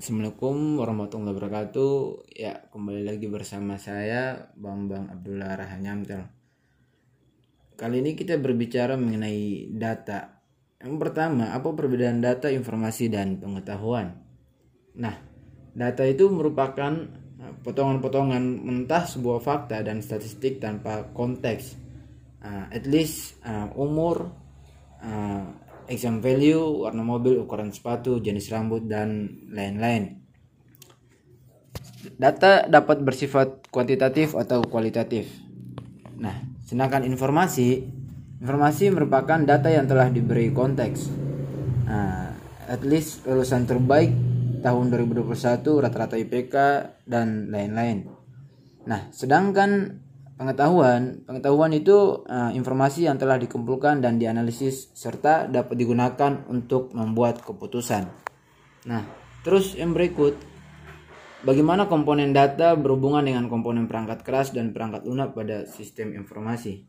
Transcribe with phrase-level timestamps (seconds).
[0.00, 1.94] Assalamualaikum warahmatullahi wabarakatuh.
[2.32, 6.24] Ya kembali lagi bersama saya Bambang Abdullah Rahanyamtel
[7.76, 10.40] Kali ini kita berbicara mengenai data.
[10.80, 14.16] Yang pertama apa perbedaan data, informasi, dan pengetahuan?
[14.96, 15.20] Nah
[15.76, 16.96] data itu merupakan
[17.36, 21.76] uh, potongan-potongan mentah sebuah fakta dan statistik tanpa konteks.
[22.40, 24.32] Uh, At least uh, umur,
[25.90, 30.22] exam value, warna mobil, ukuran sepatu, jenis rambut, dan lain-lain.
[32.16, 35.28] Data dapat bersifat kuantitatif atau kualitatif.
[36.16, 37.84] Nah, sedangkan informasi,
[38.40, 41.10] informasi merupakan data yang telah diberi konteks.
[41.90, 42.38] Nah,
[42.70, 44.14] at least lulusan terbaik
[44.62, 46.54] tahun 2021, rata-rata IPK,
[47.04, 48.06] dan lain-lain.
[48.86, 50.00] Nah, sedangkan
[50.40, 57.44] Pengetahuan, pengetahuan itu uh, informasi yang telah dikumpulkan dan dianalisis serta dapat digunakan untuk membuat
[57.44, 58.08] keputusan.
[58.88, 59.04] Nah,
[59.44, 60.40] terus yang berikut,
[61.44, 66.88] bagaimana komponen data berhubungan dengan komponen perangkat keras dan perangkat lunak pada sistem informasi?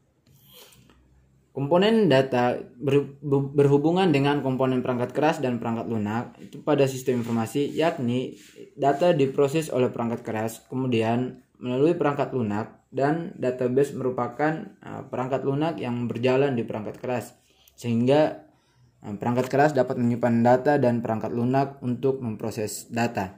[1.52, 3.20] Komponen data ber,
[3.52, 8.40] berhubungan dengan komponen perangkat keras dan perangkat lunak itu pada sistem informasi yakni
[8.80, 15.78] data diproses oleh perangkat keras kemudian melalui perangkat lunak dan database merupakan uh, perangkat lunak
[15.80, 17.38] yang berjalan di perangkat keras
[17.78, 18.44] sehingga
[19.06, 23.38] uh, perangkat keras dapat menyimpan data dan perangkat lunak untuk memproses data.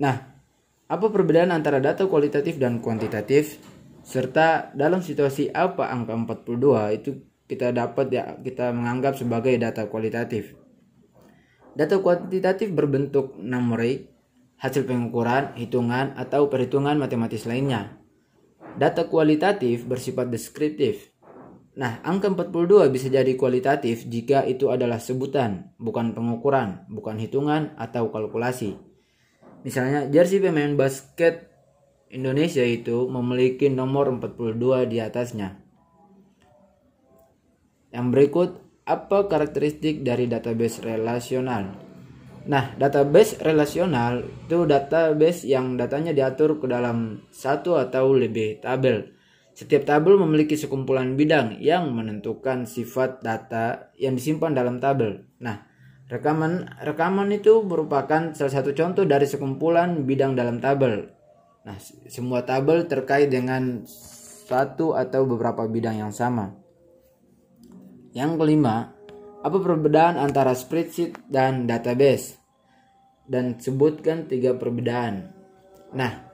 [0.00, 0.16] Nah,
[0.88, 3.60] apa perbedaan antara data kualitatif dan kuantitatif
[4.00, 7.10] serta dalam situasi apa angka 42 itu
[7.44, 10.54] kita dapat ya kita menganggap sebagai data kualitatif.
[11.74, 14.10] Data kuantitatif berbentuk numerik
[14.60, 17.96] hasil pengukuran, hitungan, atau perhitungan matematis lainnya.
[18.76, 21.10] Data kualitatif bersifat deskriptif.
[21.80, 28.12] Nah, angka 42 bisa jadi kualitatif jika itu adalah sebutan, bukan pengukuran, bukan hitungan atau
[28.12, 28.76] kalkulasi.
[29.64, 31.48] Misalnya, jersey pemain basket
[32.12, 35.56] Indonesia itu memiliki nomor 42 di atasnya.
[37.90, 38.50] Yang berikut,
[38.84, 41.89] apa karakteristik dari database relasional?
[42.50, 49.14] Nah, database relasional itu database yang datanya diatur ke dalam satu atau lebih tabel.
[49.54, 55.30] Setiap tabel memiliki sekumpulan bidang yang menentukan sifat data yang disimpan dalam tabel.
[55.38, 55.62] Nah,
[56.10, 61.06] rekaman rekaman itu merupakan salah satu contoh dari sekumpulan bidang dalam tabel.
[61.62, 61.78] Nah,
[62.10, 66.50] semua tabel terkait dengan satu atau beberapa bidang yang sama.
[68.10, 68.90] Yang kelima,
[69.46, 72.39] apa perbedaan antara spreadsheet dan database?
[73.30, 75.30] Dan sebutkan tiga perbedaan.
[75.94, 76.26] Nah,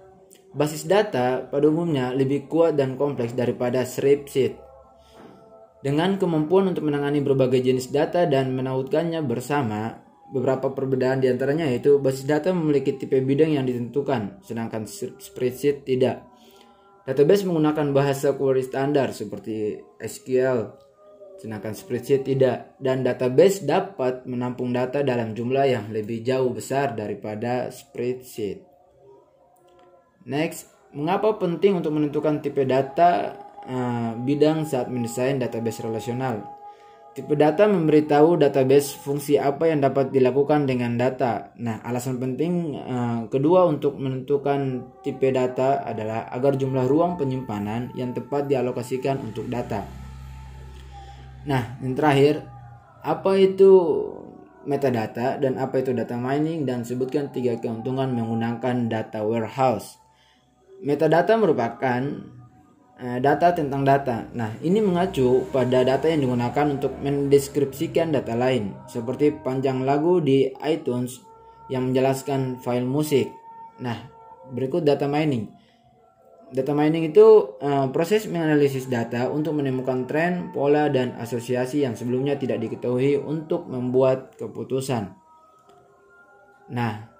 [0.57, 4.57] basis data pada umumnya lebih kuat dan kompleks daripada spreadsheet.
[5.85, 10.01] Dengan kemampuan untuk menangani berbagai jenis data dan menautkannya bersama,
[10.33, 14.89] beberapa perbedaan di antaranya yaitu basis data memiliki tipe bidang yang ditentukan, sedangkan
[15.21, 16.25] spreadsheet tidak.
[17.07, 20.86] Database menggunakan bahasa query standar seperti SQL,
[21.47, 27.71] sedangkan spreadsheet tidak dan database dapat menampung data dalam jumlah yang lebih jauh besar daripada
[27.71, 28.67] spreadsheet.
[30.27, 36.43] Next, mengapa penting untuk menentukan tipe data uh, bidang saat mendesain database relasional?
[37.15, 41.55] Tipe data memberitahu database fungsi apa yang dapat dilakukan dengan data.
[41.63, 48.11] Nah, alasan penting uh, kedua untuk menentukan tipe data adalah agar jumlah ruang penyimpanan yang
[48.11, 50.06] tepat dialokasikan untuk data.
[51.47, 52.43] Nah, yang terakhir,
[53.07, 53.71] apa itu
[54.67, 60.03] metadata dan apa itu data mining dan sebutkan tiga keuntungan menggunakan data warehouse.
[60.83, 62.03] Metadata merupakan
[62.99, 64.27] uh, data tentang data.
[64.35, 70.51] Nah, ini mengacu pada data yang digunakan untuk mendeskripsikan data lain, seperti panjang lagu di
[70.67, 71.23] iTunes
[71.71, 73.31] yang menjelaskan file musik.
[73.79, 73.97] Nah,
[74.51, 75.55] berikut data mining.
[76.47, 82.39] Data mining itu uh, proses menganalisis data untuk menemukan tren, pola, dan asosiasi yang sebelumnya
[82.39, 85.11] tidak diketahui untuk membuat keputusan.
[86.71, 87.11] Nah,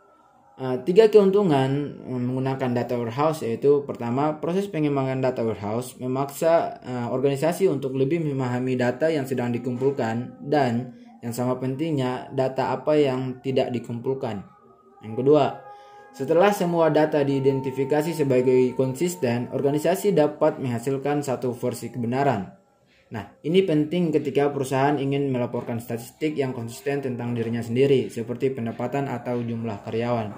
[0.63, 7.67] uh, tiga keuntungan menggunakan data warehouse yaitu pertama, proses pengembangan data warehouse memaksa uh, organisasi
[7.67, 13.75] untuk lebih memahami data yang sedang dikumpulkan dan yang sama pentingnya data apa yang tidak
[13.75, 14.47] dikumpulkan.
[15.03, 15.66] Yang kedua,
[16.17, 22.57] setelah semua data diidentifikasi sebagai konsisten, organisasi dapat menghasilkan satu versi kebenaran.
[23.13, 29.13] Nah, ini penting ketika perusahaan ingin melaporkan statistik yang konsisten tentang dirinya sendiri, seperti pendapatan
[29.13, 30.33] atau jumlah karyawan.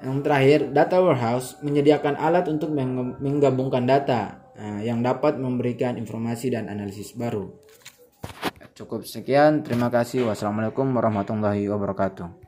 [0.00, 2.72] Yang terakhir, data warehouse menyediakan alat untuk
[3.20, 7.52] menggabungkan data nah, yang dapat memberikan informasi dan analisis baru.
[8.72, 10.24] Cukup sekian, terima kasih.
[10.32, 12.44] Wassalamualaikum warahmatullahi wabarakatuh.